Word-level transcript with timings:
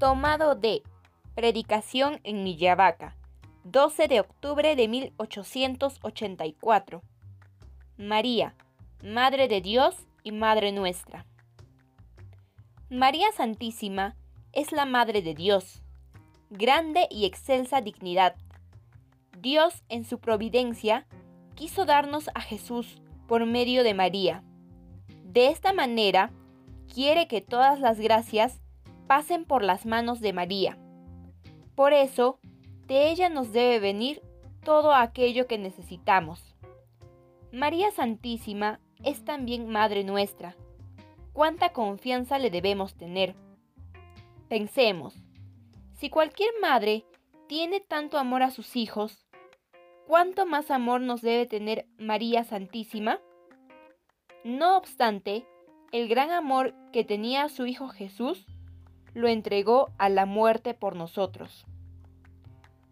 Tomado 0.00 0.54
de 0.54 0.82
Predicación 1.34 2.20
en 2.24 2.42
Millavaca, 2.42 3.14
12 3.64 4.08
de 4.08 4.20
octubre 4.20 4.74
de 4.74 4.88
1884. 4.88 7.02
María, 7.98 8.54
Madre 9.04 9.46
de 9.46 9.60
Dios 9.60 9.94
y 10.22 10.32
Madre 10.32 10.72
nuestra. 10.72 11.26
María 12.88 13.30
Santísima 13.32 14.16
es 14.54 14.72
la 14.72 14.86
Madre 14.86 15.20
de 15.20 15.34
Dios, 15.34 15.82
grande 16.48 17.06
y 17.10 17.26
excelsa 17.26 17.82
dignidad. 17.82 18.36
Dios 19.38 19.82
en 19.90 20.06
su 20.06 20.18
providencia 20.18 21.06
quiso 21.54 21.84
darnos 21.84 22.30
a 22.34 22.40
Jesús 22.40 23.02
por 23.28 23.44
medio 23.44 23.84
de 23.84 23.92
María. 23.92 24.42
De 25.24 25.48
esta 25.48 25.74
manera, 25.74 26.30
quiere 26.90 27.28
que 27.28 27.42
todas 27.42 27.80
las 27.80 28.00
gracias 28.00 28.62
pasen 29.10 29.44
por 29.44 29.64
las 29.64 29.86
manos 29.86 30.20
de 30.20 30.32
María. 30.32 30.78
Por 31.74 31.92
eso, 31.92 32.38
de 32.86 33.10
ella 33.10 33.28
nos 33.28 33.52
debe 33.52 33.80
venir 33.80 34.22
todo 34.62 34.94
aquello 34.94 35.48
que 35.48 35.58
necesitamos. 35.58 36.54
María 37.50 37.90
Santísima 37.90 38.78
es 39.02 39.24
también 39.24 39.68
Madre 39.68 40.04
nuestra. 40.04 40.54
¿Cuánta 41.32 41.70
confianza 41.72 42.38
le 42.38 42.52
debemos 42.52 42.94
tener? 42.94 43.34
Pensemos, 44.48 45.16
si 45.98 46.08
cualquier 46.08 46.50
madre 46.62 47.04
tiene 47.48 47.80
tanto 47.80 48.16
amor 48.16 48.44
a 48.44 48.52
sus 48.52 48.76
hijos, 48.76 49.26
¿cuánto 50.06 50.46
más 50.46 50.70
amor 50.70 51.00
nos 51.00 51.20
debe 51.20 51.46
tener 51.46 51.88
María 51.98 52.44
Santísima? 52.44 53.18
No 54.44 54.76
obstante, 54.76 55.48
el 55.90 56.08
gran 56.08 56.30
amor 56.30 56.76
que 56.92 57.02
tenía 57.02 57.42
a 57.42 57.48
su 57.48 57.66
Hijo 57.66 57.88
Jesús 57.88 58.46
lo 59.14 59.28
entregó 59.28 59.90
a 59.98 60.08
la 60.08 60.26
muerte 60.26 60.74
por 60.74 60.96
nosotros. 60.96 61.66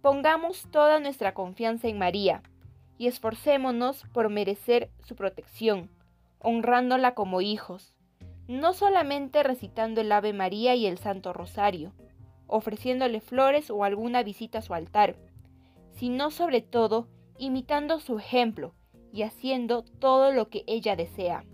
Pongamos 0.00 0.66
toda 0.70 1.00
nuestra 1.00 1.32
confianza 1.34 1.88
en 1.88 1.98
María 1.98 2.42
y 2.98 3.06
esforcémonos 3.06 4.04
por 4.12 4.28
merecer 4.28 4.90
su 5.04 5.14
protección, 5.14 5.90
honrándola 6.38 7.14
como 7.14 7.40
hijos, 7.40 7.94
no 8.48 8.72
solamente 8.72 9.42
recitando 9.42 10.00
el 10.00 10.10
Ave 10.12 10.32
María 10.32 10.74
y 10.74 10.86
el 10.86 10.98
Santo 10.98 11.32
Rosario, 11.32 11.92
ofreciéndole 12.46 13.20
flores 13.20 13.70
o 13.70 13.84
alguna 13.84 14.22
visita 14.22 14.58
a 14.58 14.62
su 14.62 14.74
altar, 14.74 15.16
sino 15.92 16.30
sobre 16.30 16.60
todo 16.60 17.08
imitando 17.38 18.00
su 18.00 18.18
ejemplo 18.18 18.74
y 19.12 19.22
haciendo 19.22 19.82
todo 19.82 20.32
lo 20.32 20.48
que 20.48 20.64
ella 20.66 20.96
desea. 20.96 21.44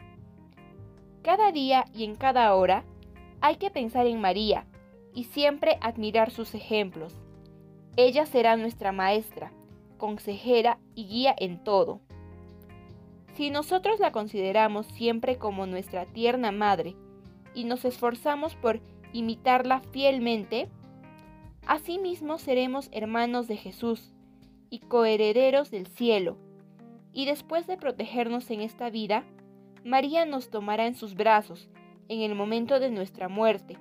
Cada 1.22 1.52
día 1.52 1.84
y 1.94 2.04
en 2.04 2.14
cada 2.14 2.54
hora 2.54 2.84
hay 3.40 3.56
que 3.56 3.70
pensar 3.70 4.06
en 4.06 4.20
María 4.20 4.66
y 5.14 5.24
siempre 5.24 5.78
admirar 5.80 6.30
sus 6.30 6.54
ejemplos. 6.54 7.14
Ella 7.96 8.26
será 8.26 8.56
nuestra 8.56 8.92
maestra, 8.92 9.52
consejera 9.96 10.78
y 10.94 11.06
guía 11.06 11.34
en 11.36 11.62
todo. 11.62 12.00
Si 13.34 13.50
nosotros 13.50 14.00
la 14.00 14.12
consideramos 14.12 14.86
siempre 14.86 15.38
como 15.38 15.66
nuestra 15.66 16.06
tierna 16.06 16.52
madre 16.52 16.96
y 17.54 17.64
nos 17.64 17.84
esforzamos 17.84 18.54
por 18.56 18.80
imitarla 19.12 19.80
fielmente, 19.92 20.68
asimismo 21.66 22.38
seremos 22.38 22.88
hermanos 22.92 23.46
de 23.48 23.56
Jesús 23.56 24.12
y 24.70 24.80
coherederos 24.80 25.70
del 25.70 25.86
cielo. 25.86 26.36
Y 27.12 27.26
después 27.26 27.66
de 27.66 27.76
protegernos 27.76 28.50
en 28.50 28.60
esta 28.60 28.90
vida, 28.90 29.24
María 29.84 30.24
nos 30.26 30.50
tomará 30.50 30.86
en 30.86 30.94
sus 30.94 31.14
brazos 31.14 31.68
en 32.08 32.22
el 32.22 32.34
momento 32.34 32.80
de 32.80 32.90
nuestra 32.90 33.28
muerte, 33.28 33.76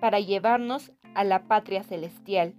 para 0.00 0.20
llevarnos 0.20 0.92
a 1.14 1.24
la 1.24 1.44
patria 1.46 1.82
celestial. 1.82 2.54